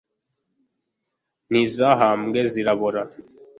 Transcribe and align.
ntizahambwe 1.49 2.39
zirabora 2.53 3.01